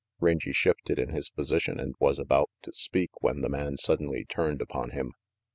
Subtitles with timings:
[0.19, 4.59] Rangy shifted in his position and was about to speak, when the man suddenly turned
[4.59, 5.13] upon him.